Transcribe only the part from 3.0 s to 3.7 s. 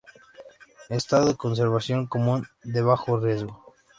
riesgo.